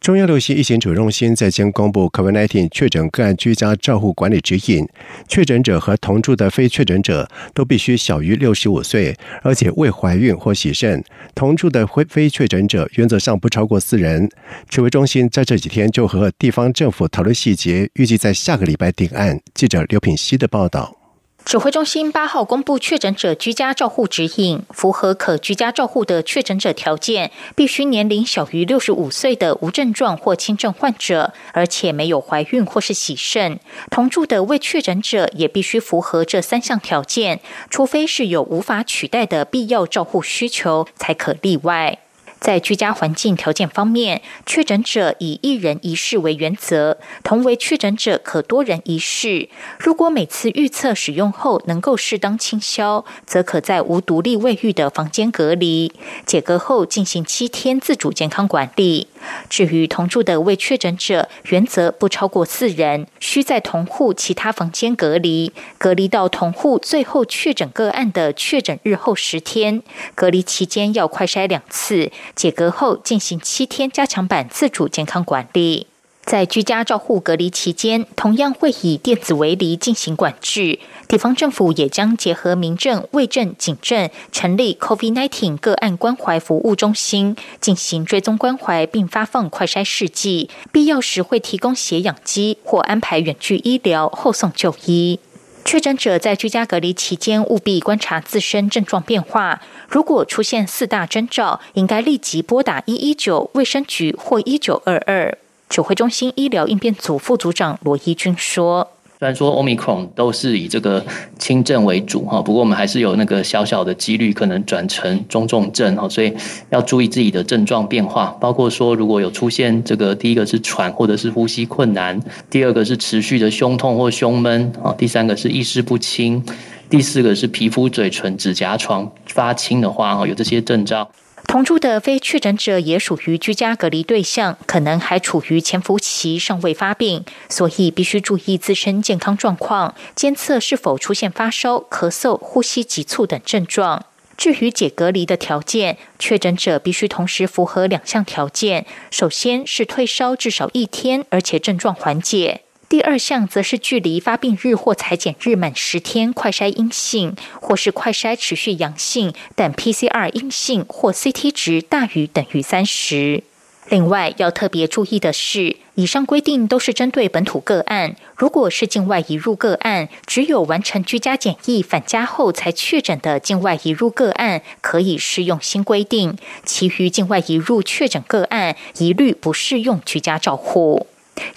[0.00, 4.86] 中央流行疫情指挥中心在将公布 COVID-19 确诊个案居家照护管理指引，
[5.26, 11.02] 确诊者和同住的非确诊者都必须小于六十五岁，而且未怀孕或洗肾。
[11.34, 14.28] 同住的非非确诊者原则上不超过四人。
[14.68, 19.40] 指挥中心在这几天就和地方政府讨论细节，预计在下个礼拜定案。
[19.54, 21.05] 记者刘品希的报道。
[21.46, 33.60] 指挥中心八号公布确诊者居家照护指引，符合可居家照护的确诊者条件，必须年龄小于六十五岁的无症状或轻症患者，而且没有怀孕或是洗肾。
[33.92, 37.40] 同住的未确诊者也必须符合这三项条件，
[37.70, 42.00] 除非是有无法取代的必要照护需求，才可例外。
[42.38, 49.48] 在居家环境条件方面，确诊者以一人一室为原则，同为确诊者可多人一室。
[49.78, 55.92] 如果每次预测使用后能够适当清消，则可在无独立卫浴的房间隔离，
[56.24, 59.08] 解隔后进行七天自主健康管理。
[59.48, 69.82] 至于同住的未确诊者，原则不超过四人，需在同户其他房间隔离，隔离到同户最后确诊个案的确诊日后十天。
[70.14, 72.10] 隔离期间要快筛两次。
[72.34, 75.86] 解隔后进行七天加强版自主健康管理，
[76.26, 80.80] 在居家照护隔离期间，同样会以电子围篱进行管制。
[81.06, 90.50] 地方政府也将结合民政、卫政、警政，成立 COVID-19 个案关怀服务中心，进行追踪关怀，并发放快筛试剂。
[90.72, 95.20] 必要时会提供血氧机或安排远距医疗后送就医。
[95.64, 99.62] 确诊者在居家隔离期间，务必观察自身症状变化。
[99.88, 105.38] 如果出现四大征兆，应该立即拨打一一九卫生局或一九二二。
[105.68, 108.88] 指挥中心医疗应变组副组长罗一军说。
[109.18, 111.02] 虽然说 Omicron 都是以这个
[111.38, 116.30] 轻症为主哈，不过我们还是有那个小小的几率可能转成中重症哈，所以
[116.68, 122.20] 要注意自己的症状变化，包括说如果有出现这个第一个是喘或者是呼吸困难，
[122.50, 126.44] 第二个是持续的胸痛或胸闷啊，第三个是意识不清，
[126.90, 131.10] 第四个是皮肤、嘴唇、指甲床发青的话哈，有这些征兆。
[131.46, 144.04] 同住的非确诊者也属于居家隔离对象，可能还处于潜伏期，尚未发病，所以必须注意自身健康状况，监测是否出现发烧、咳嗽、呼吸急促等症状。
[144.36, 152.60] 至于解隔离的条件，确诊者必须同时符合两项条件：首先是退烧至少一天，而且症状缓解。
[152.88, 163.42] 第二项则是距离发病日或裁剪日满十天，快筛阴性，或是快筛持续阳性，但 PCR 阴性或 CT 值大于等于三十。
[163.88, 168.14] 另外要特别注意的是，以上规定都是针对本土个案。
[168.36, 181.08] 如果是境外移入个案，只有完成居家检疫返家后才确诊的境外移入个案，可以适用新规定；其余境外移入确诊个案，一律不适用居家照护。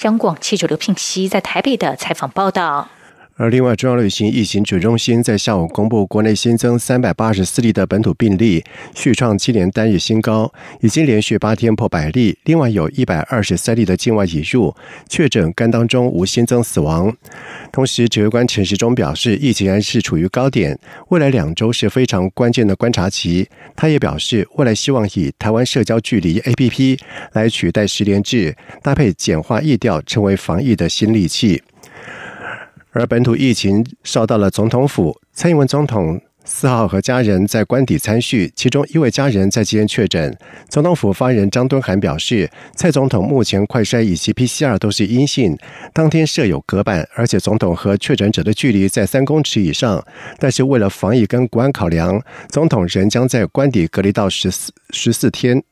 [0.02, 2.90] 央广记者刘聘熙在台北的采访报道。
[3.42, 8.62] 而另外，中央流行疫情指中心在下午公布，国内新增三百八十四例的本土病例，
[8.94, 10.52] 续创七年单日新高，
[10.82, 12.38] 已经连续八天破百例。
[12.44, 14.76] 另外，有一百二十三例的境外引入
[15.08, 17.16] 确诊，肝当中无新增死亡。
[17.72, 23.48] 同时，指挥官陈时中表示，疫情仍是处于高点，未来两周是非常关键的观察期。
[23.74, 27.00] 他也表示，未来希望以台湾社交距离 APP
[27.32, 31.64] 来取代十连制，搭配简化易调，成为防疫的新利器。
[32.92, 40.36] 而本土疫情烧到了总统府，蔡英文总统四号和家人在官邸参叙，其中一位家人在今天确诊。
[40.68, 45.56] 总统府发言人张敦涵表示，蔡总统目前快筛以及 PCR 都是阴性，
[45.94, 50.04] 当天设有隔板，而且总统和确诊者的距离在三公尺以上。
[50.40, 55.64] 但是为了防疫跟国安考量，总统仍将在官邸隔离到十四十四天。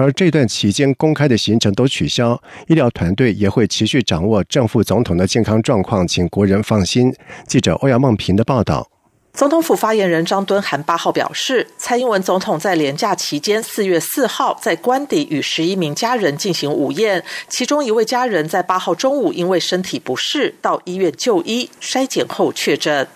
[0.00, 7.14] 而这段期间公开的行程都取消，医疗团队也会持续掌握正副总统的健康状况，请国人放心。
[7.46, 8.88] 记者欧阳梦平的报道。
[9.32, 23.06] 总统府发言人张敦涵八号表示，蔡英文总统在连假期间四月四号在官邸与十一名家人进行午宴，其中一位家人在八号中午因为身体不适到医院就医，筛检后确诊。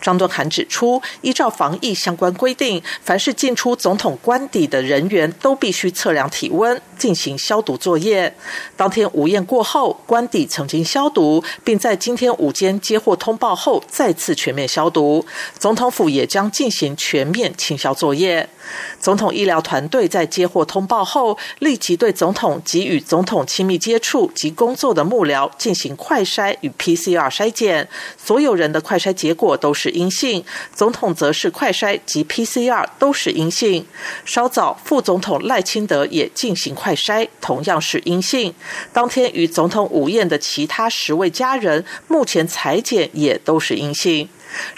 [0.00, 8.34] 张敦涵指出，依照防疫相关规定，凡是进出总统官邸的人员都必须测量体温，进行消毒作业。
[8.76, 15.24] 当天午宴过后，官邸曾经消毒，并在今天午间接获通报后再次全面消毒。
[15.58, 18.48] 总统府也将进行全面清消作业。
[19.00, 30.44] 总统医疗团队在接获通报后，立即对总统及与总统亲密接触及工作的幕僚进行快筛与 PCR 筛检，所有人的快筛结果都是阴性，
[30.74, 33.86] 总统则是快筛及 PCR 都是阴性。
[34.24, 38.52] 稍早，副总统赖清德也进行快筛，同样是阴性。
[38.92, 44.28] 当天与总统午宴的其他十位家人，目前裁检也都是阴性。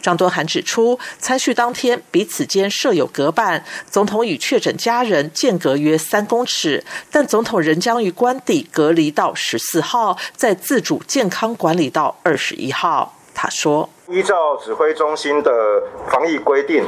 [0.01, 13.19] 张敦涵指出，参叙当天彼此间设有隔板，总统与确诊家人间隔约三公尺，但总统仍将于官邸隔离到十四号，在自主健康管理到二十一号。
[13.49, 16.85] 说：“依照指挥中心的防疫规定，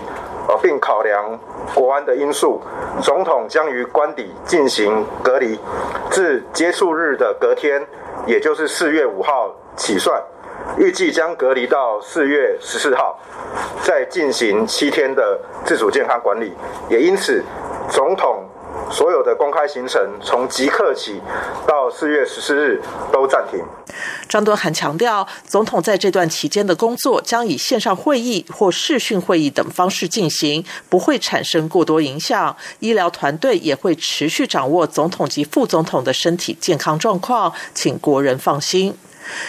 [0.48, 1.38] 呃，并考量
[1.74, 2.60] 国安的因素，
[3.02, 5.58] 总统将于官邸进行隔离，
[6.10, 7.84] 自接触日的隔天，
[8.26, 10.22] 也就是四月五号起算。”
[10.78, 13.16] 预计将隔离到四月十四号，
[13.82, 16.52] 再进行七天的自主健康管理。
[16.88, 17.42] 也因此，
[17.88, 18.44] 总统
[18.90, 21.20] 所有的公开行程从即刻起
[21.66, 22.80] 到四月十四日
[23.12, 23.60] 都暂停。
[24.28, 32.56] 张敦涵强调，总统在这段期间的工作将以线上会议或视讯会议等方式进行，不会产生过多影响。
[32.80, 38.96] 医疗团队也会持续掌握总统及副总统的身体健康状况，请国人放心。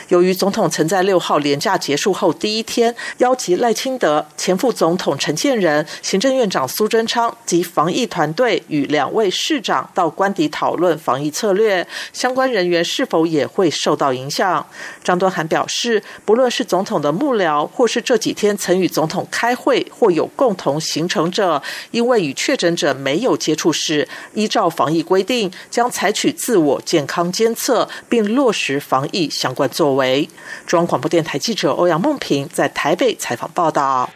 [0.09, 14.65] 由于总统曾在六号连假结束后第一天邀集赖清德、前副总统陈建仁、行政院长苏贞昌及防疫团队与两位市长到官邸讨论防疫策略，相关人员是否也会受到影响？
[15.03, 29.66] 张敦涵表示，不论是总统的幕僚，或是这几天曾与总统开会或有共同行程者，因为与确诊者没有接触时，依照防疫规定，将采取自我健康监测，并落实防疫相关。
[29.67, 30.29] 作为
[30.65, 34.09] 中央广播电台记者欧阳梦平在台北采访报道。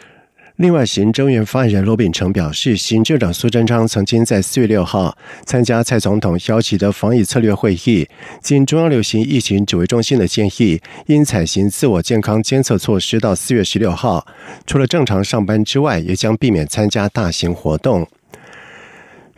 [0.56, 5.16] 另外，行政院发言人罗秉成表示，行政长苏贞昌曾经在四月六号
[5.46, 8.06] 参加蔡总统邀请的防疫策略会议，
[8.42, 14.24] 经中央流行疫情指挥中心的建议，应采行自我健康监测措施，到四月十六号，
[14.66, 18.06] 除了正常上班之外，也将避免参加大型活动。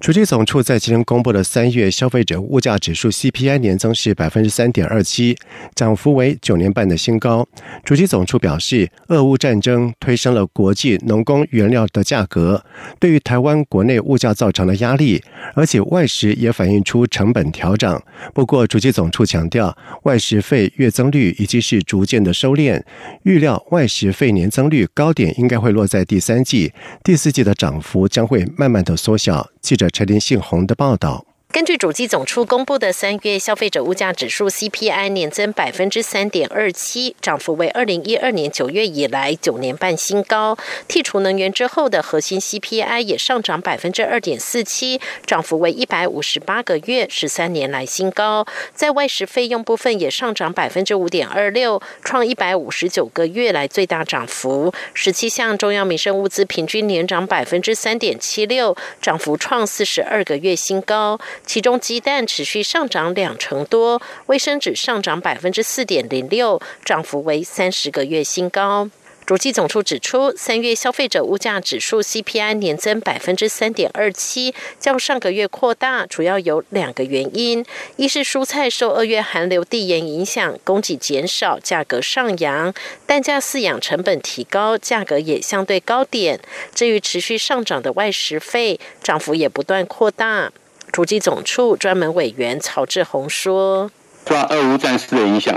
[0.05, 5.35] 主机总处在今天公布的三月消费者物价指数 CPI 年增是百分之三点二七，
[5.75, 7.49] 涨幅为九年半的新高。
[7.87, 12.63] 主机总处表示，俄乌战争推升了国际农工原料的价格，
[13.01, 15.23] 对于台湾国内物价造成了压力，
[15.55, 18.03] 而且外食也反映出成本调涨。
[18.35, 22.83] 不过，主机总处强调，外食费月增率已经是逐渐的收敛，
[23.23, 29.54] 预料外食费年增率高点应该会落在第三季，第四季的涨幅将会慢慢的缩小。
[29.65, 31.25] 记者陈林信宏的报道。
[31.55, 40.59] 根据主机总处公布的三月消费者物价指数 CPI 年增百分之三点二七，涨幅为二零一二年九月以来九年半新高。
[40.89, 48.45] 剔除能源之后的核心 CPI 也上涨百分之二点四七，涨幅为一百五十八个月十三年来新高。
[48.75, 54.75] 在外食费用部分也上涨百分之五点二六，创一百五十九个月来最大涨幅。
[54.93, 61.21] 十七项中央民生物资平均年涨百分之三点七六，涨幅创四十二个月新高。
[61.47, 68.91] 其中鸡蛋持续上涨两成多，卫生纸上涨百分之四点零六，涨幅为三十个月新高。
[69.27, 77.65] 主计总处指出，三月消费者物价指数 CPI 年增百分之三点二七，较上个月扩大，主要有两个原因：
[77.97, 82.71] 一是蔬菜受二月寒流递延影响，供给减少，价格上扬；
[83.07, 86.39] 蛋价饲养成本提高，价格也相对高点。
[86.75, 90.53] 至于持续上涨的外食费，涨幅也不断扩大。
[90.95, 93.91] 主机总处专门委员曹志宏说
[94.31, 95.53] ：“受俄乌战事的影响，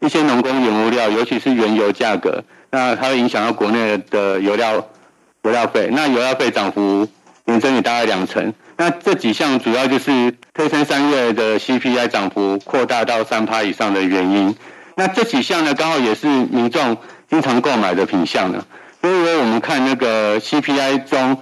[0.00, 4.88] 一些农工原物料，尤其是原油价格，那它会影响到国内的油料
[5.42, 5.90] 油料费。
[5.92, 7.06] 那油料费涨幅
[7.44, 8.54] 年增也大概两成。
[8.78, 14.56] 那这几项主要就是推升三月的 CPI 涨幅扩大到三趴以上的原因。
[14.94, 16.96] 那这几项呢，刚好也是民众
[17.28, 18.64] 经常购买的品项呢。
[19.02, 21.36] 因为我们看那个 CPI 中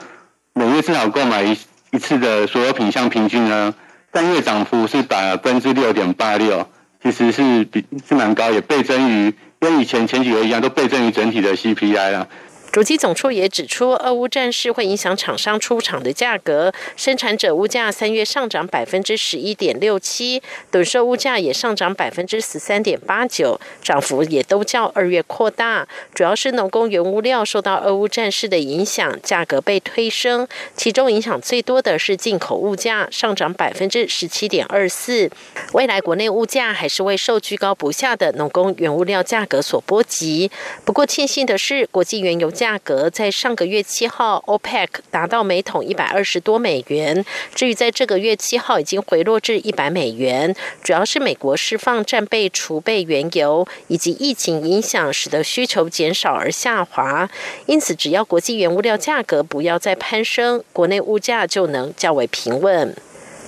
[0.52, 1.56] 每月至少购买一。”
[1.96, 3.74] 一次的所有品项平均呢，
[4.12, 6.68] 单月涨幅是百分之六点八六，
[7.02, 12.28] 其实是比是蛮高，也倍增于跟以前前几个一样，都倍增于整体的 CPI 了。
[12.76, 25.88] 主机总处也指出，俄乌战事会影响厂商出厂的价格，生产者物价三月上涨百分之十一点六七，等售物价也上涨百分之十三点八九，涨幅也都较二月扩大。
[26.12, 35.30] 主要是农工原物料受到俄乌战事的影响，价格被推升，其中影响最多的是进口物价，上涨百分之十七点二四。
[35.72, 40.50] 未来国内物价还是会受居高不下的农工原物料价格所波及。
[40.84, 42.65] 不过庆幸的是，国际原油价。
[42.66, 47.24] 价格在上个月七号，OPEC 达到每桶一百二十多美元。
[47.54, 50.52] 至于在这个月七号，已经回落至一百美元。
[50.82, 57.30] 主要是美国释放战备储备原油，以及疫情影响使得需求减少而下滑。
[57.66, 62.92] 因此，只要国际原物料价格不要再攀升，国内物价就能较为平稳。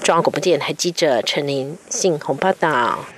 [0.01, 3.18] 中央广播电台记者陈琳信鸿报道。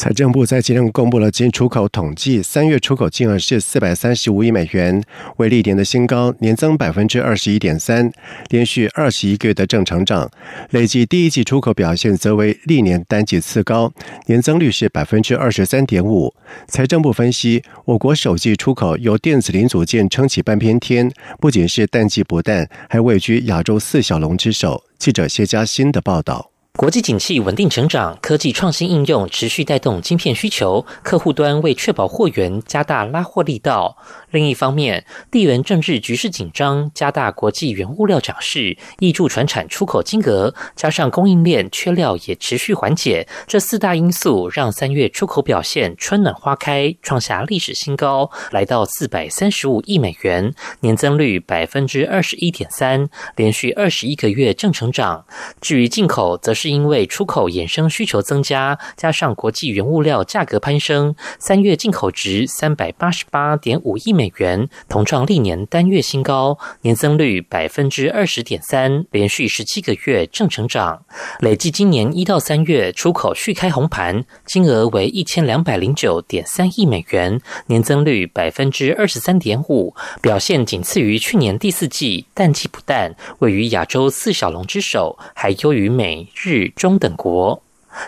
[0.00, 5.04] 财政部在今天公布了进出口统计，三月出口金额是四百三十五亿美元，
[5.36, 8.10] 为历年的新高，年增百分之二十一点三，
[8.48, 10.30] 连续二十一个月的正成长。
[10.70, 13.92] 累计第一季出口表现则为历年单季次高，
[14.24, 16.34] 年增率是百分之二十三点五。
[16.66, 24.82] 财政部分析，我国首季出口由电子零组件撑起半边天，不仅是淡季不淡，还位居亚洲四小龙之首。
[24.98, 26.50] 记者谢佳欣的报道。
[26.80, 33.98] 国际景气稳定成长，科技创新应用持续带动晶片需求，客户端为确保货源，加大拉货力道。
[34.30, 55.24] 另一方面，地缘政治局势紧张，加大国际原物料涨势，挹注船产出口金额，加上供应链缺料也持续缓解，这四大因素让三月出口表现春暖花开，创下历史新高，来到四百三十五亿美元，年增率百分之二十一点三，连续二十一个月正成长。
[55.60, 71.06] 至于进口，则是因为出口衍生需求增加，加上国际原物料价格攀升，三月进口值三百八十八点五亿美美元，同创历年单月新高，年增率百分之二十点三，连续十七个月正成长。
[71.38, 86.28] 累计今年一到三月出口续开红盘，金额为一千两百零九点三亿美元，年增率百分之二十三点五，表现仅次于去年第四季，淡季不淡，位于亚洲四小龙之首，还优于美。
[86.34, 87.62] 日中等国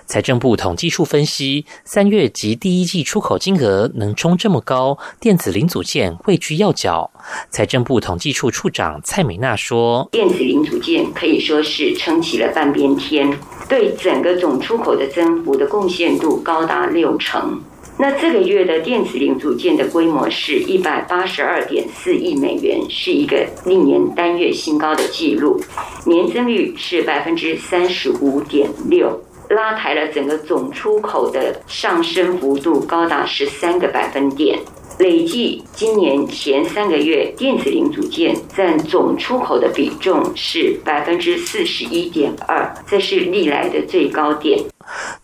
[0.06, 7.10] 财政部统计处分析，三月及第一季出口金额能冲这么高，电子零组件位居要角。
[7.50, 13.36] 财政部统计处处长蔡美娜说：“电子零组件可以说是撑起了半边天，
[13.68, 17.60] 对整个总出口的增幅的贡献度高达六成。
[17.98, 25.60] 那这个月的电子零组件的规模是一百八十二点四亿美元，是一个历年单月新高的纪录，
[26.06, 29.22] 年增率是百分之三十五点六，
[29.52, 34.58] 拉抬了整个总出口的上升幅度高达十三个百分点。
[34.98, 44.58] 累计今年前三个月，电子零组件占总出口的比重是百分之四十一点二，这是历来的最高点。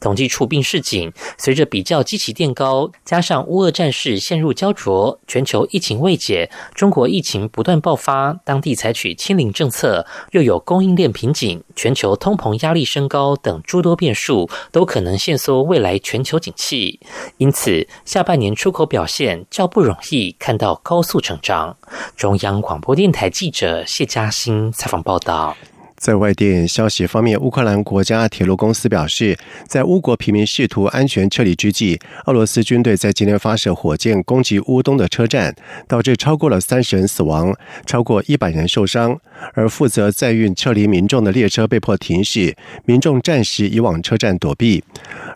[0.01, 17.01] 统计处并示警，随着比较基期垫高，加上乌俄战事陷入焦灼，全球疫情未解，中国疫情不断爆发，当地采取清零政策，又有供应链瓶颈，全球通膨压力升高等诸多变数，都可能限缩未来全球景气。
[17.39, 21.77] 因此，下半年出口表现较不容易看到高速成长。
[22.17, 25.57] 中央广播电台记者谢嘉欣采访报道。
[25.99, 29.37] 在外电消息方面，乌克兰国家铁路公司表示，
[29.67, 35.55] 在乌国平民试图安全撤离之际，俄罗斯军队在今天发射火箭攻击乌东的车站，
[35.87, 39.19] 导致超过了三十人死亡，超过一百人受伤。
[39.55, 44.83] 而负责载运撤离民众的列车被迫停驶，民众暂时移往车站躲避。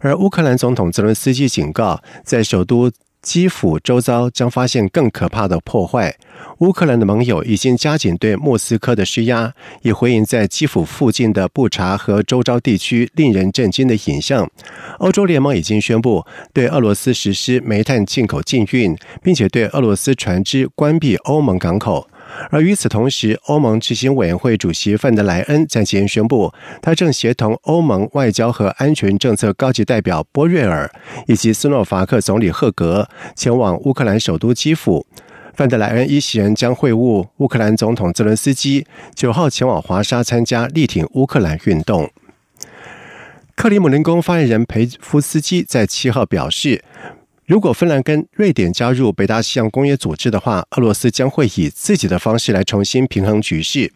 [0.00, 2.90] 而乌克兰总统泽伦斯基警告，在首都。
[3.22, 6.16] 基辅周遭将发现更可怕的破坏。
[6.58, 14.50] 乌克兰的盟友已经加紧对莫斯科的施压，以回应在基辅附近的布查和周遭地区令人震惊的影像。
[14.98, 22.08] 欧洲联盟已经宣布对俄罗斯实施煤炭进口禁运，并且对俄罗斯船只关闭欧盟港口。
[22.50, 30.90] 而与此同时，欧盟执行委员会主席范德莱恩在今天宣布，他正协同欧盟外交和安全政策高级代表波瑞尔
[31.26, 35.06] 以及斯洛伐克总理赫格前往乌克兰首都基辅。
[35.54, 42.10] 范德莱恩一行人将会晤乌克兰总统泽伦斯基，九号前往华沙参加力挺乌克兰运动。
[43.54, 46.82] 克里姆林宫发言人佩夫斯基在七号表示。
[47.44, 53.92] 如果芬兰跟瑞典加入北大西洋公约组织的话，俄罗斯将会以自己的方式来重新平衡局势。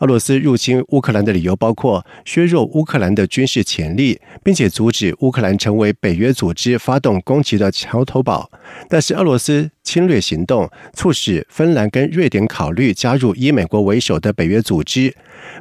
[0.00, 8.50] 俄罗斯入侵乌克兰的理由包括削弱乌克兰的军事潜力，并且阻止乌克兰成为北约组织发动攻击的桥头堡。
[8.88, 9.70] 但是，俄罗斯。
[9.90, 15.12] 侵略行动，促使芬兰跟瑞典考虑加入以美国为首的北约组织。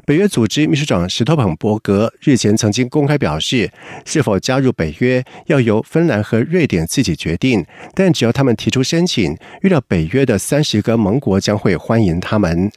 [0.06, 3.72] 北约组织秘书长石头彭伯格日前曾经公开表示，
[4.06, 12.72] 是否加入北约要由芬兰和瑞典自己决定，但只要他们提出申请，预料北约的三十个盟国将会欢迎他们。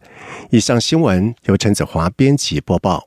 [0.48, 3.06] 以上新闻由陈子华编辑播报。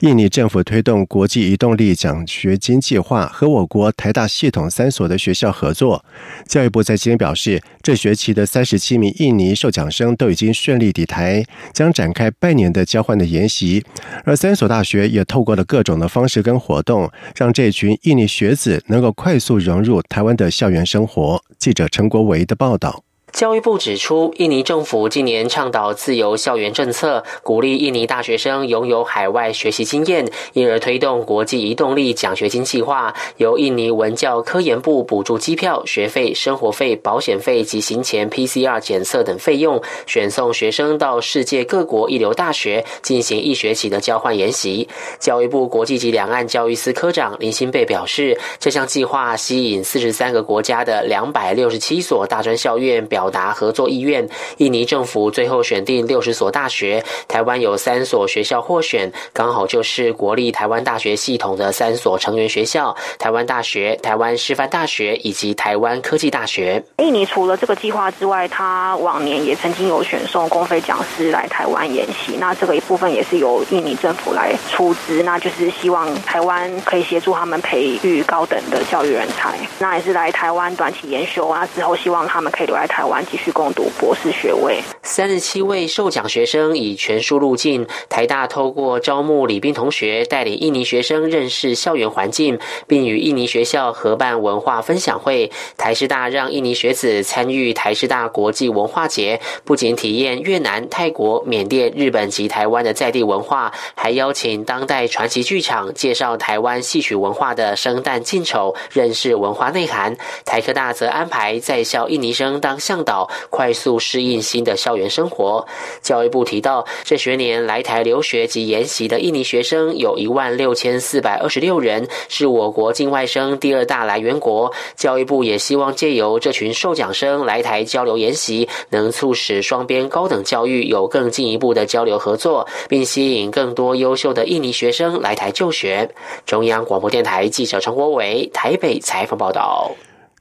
[0.00, 6.04] 印尼政府推动国际移动力奖学金计划，和我国台大系统三所的学校合作。
[6.46, 13.84] 教育部在今天表示，这学期的三十七名印尼受奖生都已经顺利抵台，将展开半年的交换的研习。
[14.24, 21.42] 而三所大学也透过了各种的方式跟活动，让这群印尼学子能够快速融入台湾的校园生活。
[21.58, 23.02] 记者陈国维的报道。
[23.32, 44.88] 教育部指出，印尼政府今年倡导自由校园政策，鼓励印尼大学生拥有海外学习经验，因而推动国际移动力奖学金计划，由印尼文教科研部补助机票、学费、生活费、保险费及行前 PCR 检测等费用，选送学生到世界各国一流大学进行一学期的交换研习。
[45.20, 53.17] 教育部国际及两岸教育司科长林新贝表示，这项计划吸引四十三个国家的两百六十七所大专校院表。
[53.18, 66.80] 表达合作意愿，印尼政府最后选定六十所大学，台湾有三所学校获选，刚好就是国立台湾大学系统的三所成员学校：台湾大学、台湾师范大学以及台湾科技大学。
[66.98, 83.07] 印尼除了这个计划之外，他往年也曾经有选送公费讲师来台湾研习，那这个一部分也是由印尼政府来出资，那就是希望台湾可以协助他们培育高等的教育人才，那也是来台湾短期研修啊，之后希望他们可以留在台湾。
[83.08, 84.80] 完继续攻读博士学位。
[85.02, 87.86] 三十七位受奖学生以全数入境。
[88.08, 95.50] 台大透过招募李斌同学，带领印尼学生认识校园环境，并与印尼学校合办文化分享会。
[95.78, 110.16] 台师大让印尼学子参与台师大国际文化节，不仅体验越南、泰国、缅甸、日本及台湾的在地文化，还邀请当代传奇剧场介绍台湾戏曲文化的生旦净丑，认识文化内涵。
[110.44, 112.97] 台科大则安排在校印尼生当向。
[113.04, 115.66] 导快速适应新的校园生活。
[116.02, 124.72] 教育部提到，这学年来台留学及研习的印尼学生有一万六千四百二十六人，是我国境外生第二大来源国。
[124.96, 136.10] 教育部也希望借由这群受奖生来台交流研习，能促使双边高等教育有更进一步的交流合作，并吸引更多优秀的印尼学生来台就学。
[136.46, 139.92] 中央广播电台记者陈国伟台北采访报道。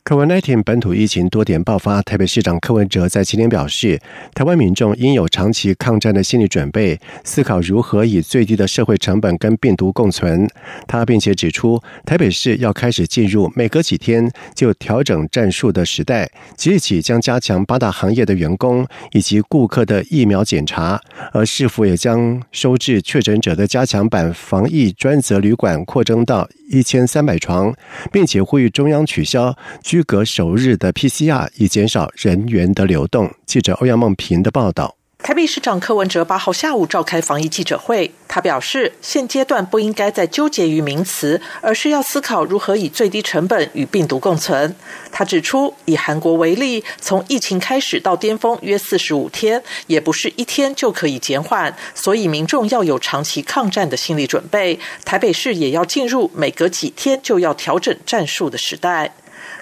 [0.07, 3.99] 柯文 nineteen 本土疫情多点爆发，台北市长柯文哲在今天表示，
[4.33, 10.49] 台湾民众应有长期抗战的心理准备，思考如何以最低的社会成本跟病毒共存。
[10.87, 21.01] 他并且指出，台北市要开始进入每隔几天就调整战术的时代，即日起将加强八大行业的员工以及顾客的疫苗检查，
[21.33, 27.75] 而市府也将收治确诊者的加强版防疫专责旅馆扩增到一千三百床，
[28.09, 29.53] 并且呼吁中央取消
[30.03, 33.33] 隔首日的 PCR，以减少人员的流动。
[33.45, 34.95] 记者欧阳梦平的报道。
[35.19, 44.75] 台北市长柯文哲八号下午召开防疫记者会，他表示，现阶段不应该再纠结于名词，而是要思考如何以最低成本与病毒共存。
[45.11, 54.79] 他指出，以韩国为例，从疫情开始到巅峰约四十五天，也不是一天就可以减缓，所以民众要有长期抗战的心理准备。
[55.03, 59.15] 台北市也要进入每隔几天就要调整战术的时代。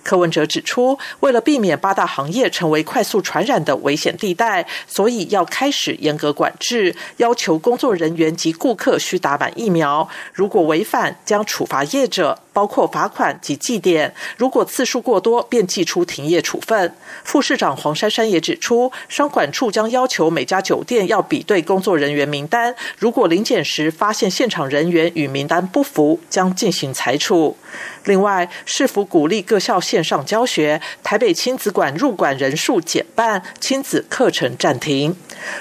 [0.05, 10.07] 柯文哲指出，为了避免八大行业成为快速传染的危险地带，所以要开始严格管制，要求工作人员及顾客需打满疫苗。
[10.31, 14.13] 如果违反，将处罚业者，包括罚款及记点。
[14.37, 16.95] 如果次数过多，便寄出停业处分。
[17.25, 27.57] 副市长黄珊珊也指出，商管处将要求每家酒店要比对工作人员名单，如果临检时发现现场人员与名单不符，将进行裁处。
[28.05, 35.13] 另外，市府鼓励各校线上教学，台北亲子馆入馆人数减半，亲子课程暂停。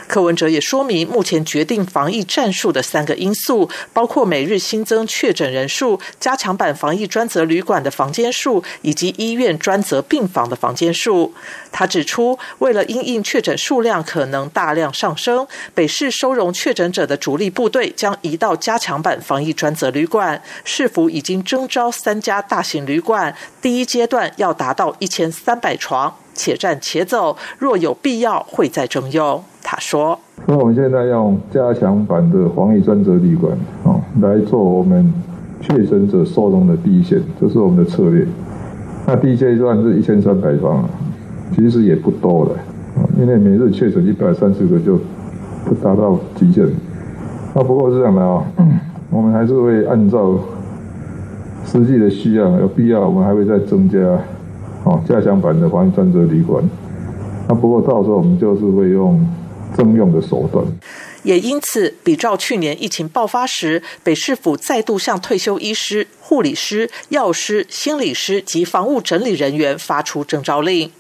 [0.06, 11.34] 柯文哲也说明，目前决定防疫战术的三个因素，包括每日新增确诊人数、加强版防疫专责旅馆的房间数，以及医院专责病房的房间数。
[11.72, 20.40] 他指出，为了因应确诊数量可能大量上升，北市收容确诊者的主力部队将移到加强版防疫专责旅馆。
[20.64, 29.44] 市府已经征召三家大型旅馆，第一阶段要达到一千三百床，且战且走，若有必要会再征用。
[29.66, 35.10] 他说：“那我们现在用加强版的防疫专责旅馆啊，来做我们
[35.58, 38.26] 确诊者收容的第一线，这是我们的策略。
[39.06, 40.84] 那第一阶段是一千三百床，
[41.54, 42.50] 其实也不多了
[42.96, 44.98] 啊，因为每日确诊一百三十个就
[45.64, 46.68] 不达到极限。
[47.54, 48.44] 那不过是这样的啊，
[49.10, 50.38] 我们还是会按照
[51.64, 53.98] 实际的需要，有必要我们还会再增加
[54.84, 56.62] 哦加强版的防疫专责旅馆。
[57.48, 59.18] 那不过到时候我们就是会用。”
[59.76, 60.64] 征用的手段，
[61.22, 70.90] 也因此，比照去年疫情爆发时，北市府再度向退休医师、护理师、药师、心理师及房屋整理人员发出征召令。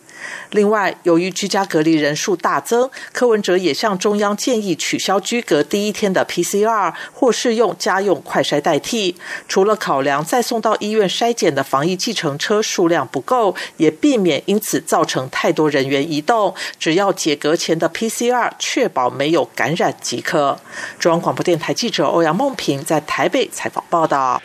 [0.50, 9.16] 另外，由于居家隔离人数大增，柯文哲也向中央建议取消居隔第一天的 PCR，或是用家用快筛代替。
[9.48, 16.54] 除了考量再送到医院筛检的防疫计程车数量不够，也避免因此造成太多人员移动。
[16.78, 20.60] 只要解隔前的 PCR 确保没有感染即可。
[20.98, 24.40] 中央广播电台记者欧阳梦平在台北采访报道。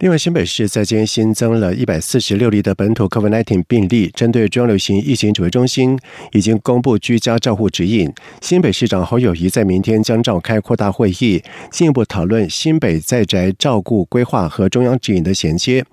[0.00, 4.10] 另外，新北市在今天新增了一百四十六例的本土 COVID-19 病例。
[4.14, 5.98] 针对中央流行疫情指挥中心
[6.32, 8.10] 已经公布居家照护指引，
[8.40, 15.84] 新北市长侯友谊在明天将召开扩大会议，进一步讨论新北在宅照顾规划和中央指引的衔接。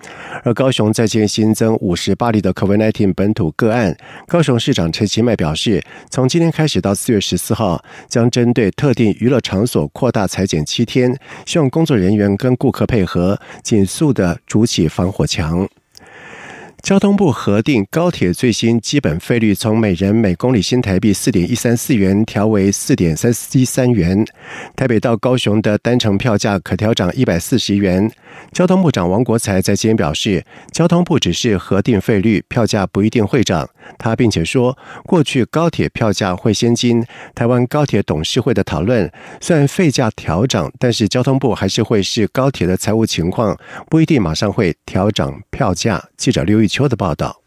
[0.45, 3.93] 而高雄在今天新增五十八例的 COVID-19 本土个案，
[4.25, 11.13] 高雄市长陈其迈表示，从今天开始到四月十四号，将针对特定娱乐场所扩大裁剪七天，
[11.45, 13.85] 希望工作人员跟顾客配合，紧。
[13.97, 15.67] 速的筑起防火墙。
[16.83, 24.23] 交通部核定高铁最新基本费率，从每人每公里新台币四点一三四元调为四点三一三元。
[24.75, 28.09] 台北到高雄的单程票价可调涨一百四十元。
[28.53, 33.67] 交通部长王国才在今天表示，交通部只是核定费率，票价不一定会涨。
[33.97, 39.11] 他并且说，过去高铁票价会先经台湾高铁董事会的讨论，
[39.41, 43.57] 虽然费价调涨，但是交通部还是会视高铁的财务情况，
[43.89, 46.01] 不一定马上会调涨票价。
[46.15, 46.66] 记者刘玉。
[46.67, 47.41] 秋的报道。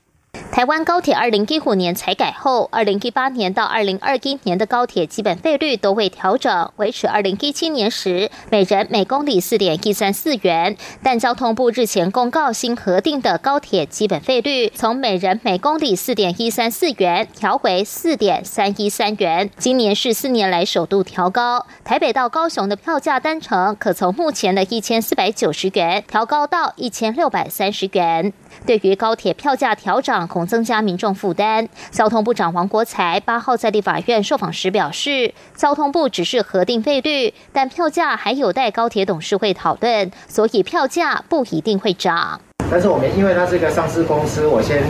[0.52, 10.76] 台湾高铁二零一五年才改后，二零一八年到二零二一年的高铁基本费率都会调整，维持二零一七年时每人每公里四点一三四元。
[11.02, 21.66] 但交通部日前公告新核定的高铁基本费率，从每人每公里四点一三四元调回四点三一三元，今年是四年来首度调高。
[21.84, 28.32] 台北到高雄的票价单程可从目前的一千四百九十元调高到一千六百三十元。
[28.66, 31.68] 对于高铁票价调整，恐增加民众负担。
[31.90, 42.40] 交通部长王国才八号在立法院受访时表示，交通部只是核定费率，但票价还有待高铁董事会讨论，所以票价不一定会涨。
[42.70, 44.84] 但是我们因为它是一个上市公司，我先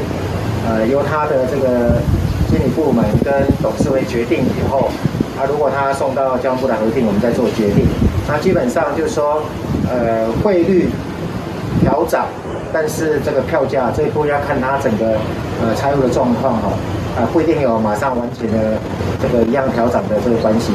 [0.67, 2.01] 呃由他的这个
[2.49, 4.91] 经理部门跟董事会决定以后，
[5.39, 7.87] 啊如果他送到交通部来核定，我们再做决定。
[8.29, 9.43] 那基本上就是说，
[9.89, 10.89] 呃汇率
[11.81, 12.27] 调涨。
[12.73, 15.19] 但是这个票价这一步要看它整个
[15.61, 16.69] 呃财务的状况哈，
[17.17, 18.79] 啊不一定有马上完全的
[19.21, 20.73] 这个一样调涨的这个关系。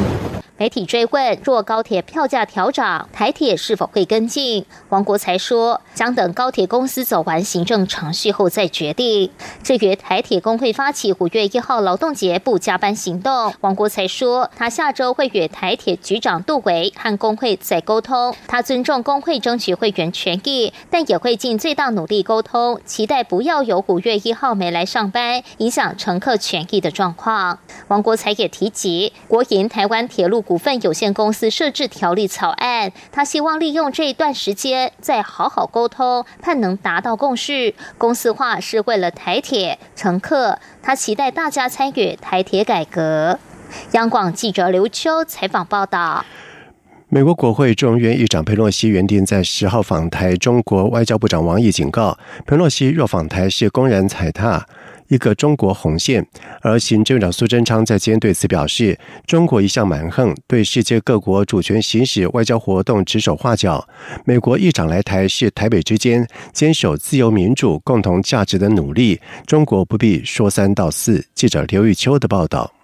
[0.58, 4.66] 媒体追问：若高铁票价调涨，台铁是否会跟进？
[4.88, 9.30] 王国才说：将等高铁公司走完行政程序后再决定。
[9.64, 18.34] 至于台铁工会发起五月一号劳动节不加班行动，王国才说：他下周会与台铁局长杜维和工会再沟通。
[18.48, 27.60] 他尊重工会争取会员权益，但也会尽最大努力沟通，期待不要有五月一号没来上班，影响乘客权益的状况。
[27.90, 30.45] 王国才也提及国营台湾铁路。
[30.46, 37.74] 股份有限公司设置条例草案，他希望利用这一段时间再好好沟通，盼能达到共识。
[37.98, 43.40] 公司化是为了台铁乘客，他期待大家参与台铁改革。
[43.92, 46.24] 央广记者刘秋采访报道。
[47.08, 54.66] 美国国会众议院议长佩洛西原定在十号访台，中国外交部长王毅警告，佩洛西若访台是公然踩踏。
[55.08, 56.26] 一个中国红线，
[56.62, 63.88] 而行政院长苏贞昌在今天对此表示，中国一向蛮横，对世界各国主权行使外交活动指手画脚。
[64.26, 71.26] 美国议长来台是台北之间坚守自由民主共同价值的努力，中国不必说三道四。
[71.34, 72.75] 记者刘玉秋的报道。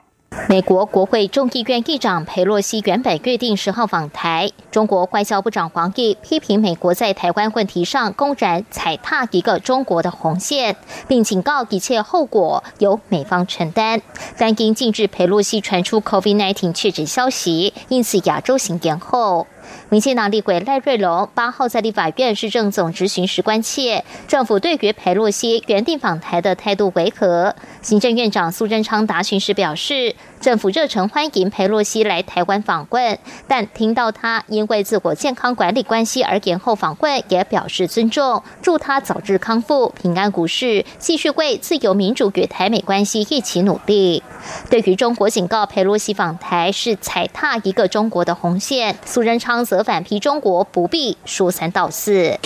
[0.47, 10.77] 美国国会众议院议长佩洛西原本约定十号访台，中国外交部长黄毅批评美国在台湾问题上公然踩踏一个中国的红线，
[11.09, 14.01] 并警告一切后果由美方承担。
[14.37, 19.47] 但因近日佩洛西传出 COVID-19 确诊消息，因此亚洲行延后。
[19.89, 27.55] 民进党立委赖瑞龙八号在立法院市政总执行时关切政府对于佩洛西原定访台的态度为何？
[27.81, 44.21] 行政院长苏贞昌答询时表示，政府热诚欢迎佩洛西来台湾访问，但听到他因为自我健康管理关系而延后访问，也表示尊重，祝他早日康复、平安无事，继续为自由民主与台美关系一起努力。
[44.69, 52.37] 对于中国警告佩洛西访台是踩踏一个中国的红线，苏贞昌则反批中国不必说三道四。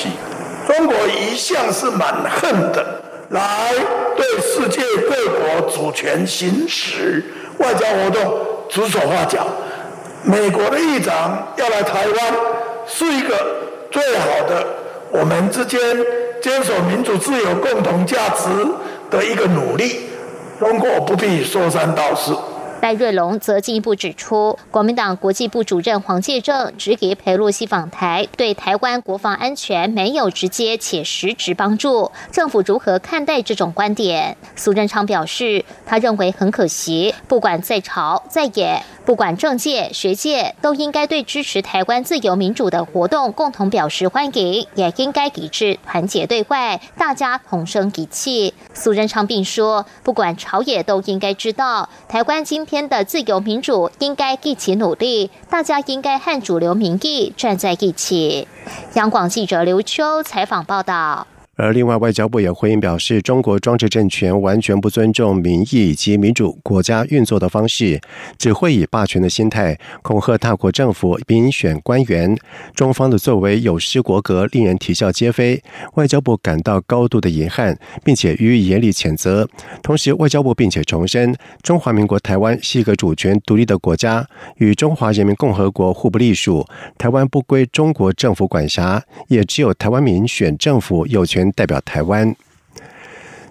[0.68, 3.72] 中国一向是蛮横的，来
[4.18, 7.24] 对世界各国主权行使
[7.60, 9.46] 外交活动指手画脚。
[10.24, 12.34] 美国的议长要来台湾，
[12.88, 13.36] 是一个
[13.92, 14.66] 最好的
[15.12, 15.80] 我们之间
[16.42, 18.50] 坚守民主自由共同价值
[19.12, 20.10] 的一个努力。
[20.60, 22.36] 中国不必说三道四。
[22.82, 32.12] 戴瑞龙则进一步指出，国民党国际部主任黄介正指给佩洛西访台，对台湾国防安全没有直接且实质帮助。
[32.32, 34.38] 政府如何看待这种观点？
[34.56, 48.54] 苏贞昌表示，他认为很可惜，不管在朝在野，不管政界学界，都应该对支持台湾自由民主的活动共同表示欢迎，也应该一致团结对外，大家同声一气。
[48.74, 52.66] 苏贞昌并说，不管朝野都应该知道，台湾今。
[52.66, 58.48] 天的自由民主应该一起努力，大家应该和主流民意站在一起。
[58.96, 61.28] 央广记者刘秋采访报道。
[61.58, 68.02] 而另外，外交部也回应表示，中国装置政权完全不尊重民意以及民主国家运作的方式，
[68.38, 72.38] 只会以霸权的心态恐吓大国政府民选官员。
[72.74, 75.64] 中方的作为有失国格，令人啼笑皆非。
[75.94, 79.48] 外交部感到高度的遗憾，并且予以严厉谴责。
[79.82, 86.66] 同时，外交部并且重申，中华民国台湾是一个主权独立的国家，与中华人民共和国互不隶属。
[86.98, 91.45] 台湾不归中国政府管辖，也只有台湾民选政府有权。
[91.52, 92.36] 代表台湾。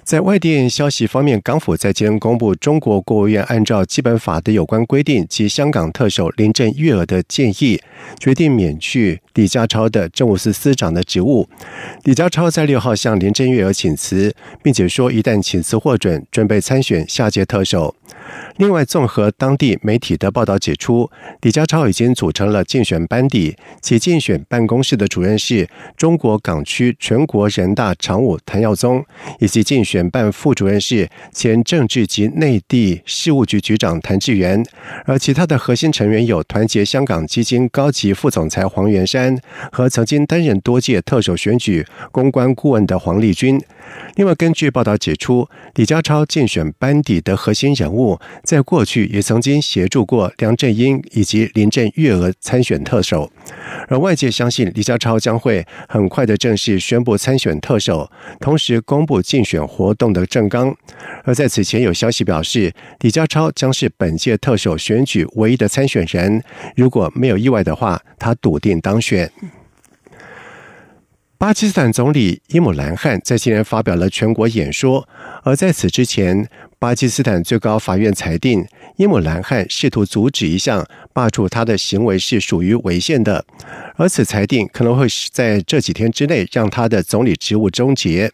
[0.03, 7.81] 在外电消息方面，港府在今天公布，中国国务院按照基本法的有关规定及香港特首林郑月娥的建议，
[8.19, 11.49] 决定免去李家超的政务司司长的职务。
[12.05, 17.95] 李家超在六号向林郑月娥请辞，并且说，一旦请辞获准，准备参选下届特首。
[18.57, 21.11] 另外，综合当地媒体的报道指出，
[21.43, 29.05] 李家超已经组成了竞选班底，其竞选办公室的主任是中国港区全国人大常务谭耀宗，
[29.41, 34.65] 以及竞选办副主任是前政治及内地事务局局长谭志源，
[35.05, 39.24] 而其他的核心成员有团结香港基金高级副总裁黄元山
[39.71, 43.61] 和曾经担任多届特首选举公关顾问的黄立军。
[44.17, 53.31] 另外，根据报道指出，李家超竞选班底的核心人物，在过去也曾经协助过梁振英以及林郑月娥参选特首，
[53.89, 60.75] 而外界相信李家超将会很快的正式宣布参选特首，同时公布竞选活动的政纲。
[61.25, 66.41] 而在此前，有消息表示，李家超将是本届特首选举唯一的参选人，
[66.77, 69.31] 如果没有意外的话，他笃定当选。
[71.45, 75.07] 巴基斯坦总理伊姆兰汗在今年发表了全国演说，
[75.43, 83.45] 而在此之前，巴基斯坦最高法院裁定伊姆兰汗试图阻止一项罢黜他的行为是属于违宪的，
[83.97, 88.33] 而此裁定可能会在这几天之内让他的总理职务终结。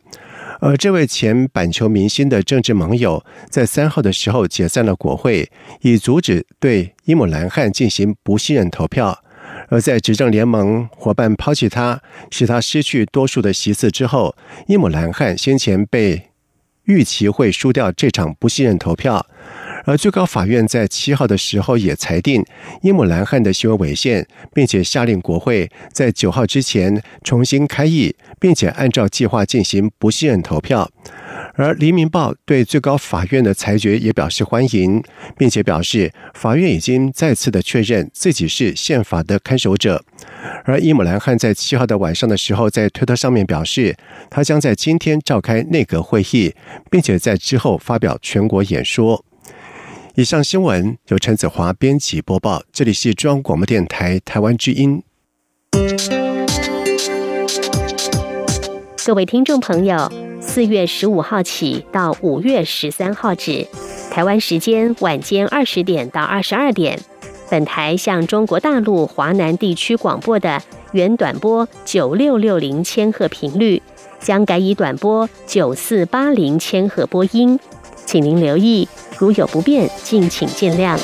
[0.61, 9.25] 而这位前板球明星的政治盟友在三号的时候解散了国会，以阻止对伊姆兰汗进行不信任投票。
[9.71, 16.31] 而在执政联盟伙伴抛弃他，使他失去多数的席次之后，伊姆兰汗先前被
[16.85, 19.25] 预期会输掉这场不信任投票。
[19.87, 22.45] 而最高法院在七号的时候也裁定
[22.83, 30.91] 伊姆兰汗的行为违宪，并且下令国会在九号之前重新开议，并且按照计划进行不信任投票。
[31.63, 35.03] 而《黎明报》对最高法院的裁决也表示欢迎，
[35.37, 40.03] 并且表示法院已经再次的确认自己是宪法的看守者。
[40.65, 43.95] 而伊姆兰汗在七号的晚上的时候，在推特上面表示，
[44.31, 46.55] 他将在今天召开内阁会议，
[46.91, 49.23] 并且在之后发表全国演说。
[50.15, 55.03] 以上新闻由陈子华编辑播报，这里是中央广播电台台湾之音。
[59.05, 60.11] 各位听众朋友。
[60.53, 63.65] 四月十五号起到五月十三号止，
[64.11, 66.99] 台湾时间晚间二十点到二十二点，
[67.49, 70.61] 本台向中国大陆华南地区广播的
[70.91, 73.81] 原短波九六六零千赫频率，
[74.19, 77.57] 将改以短波九四八零千赫播音，
[78.05, 81.01] 请您留意，如有不便，敬请见谅。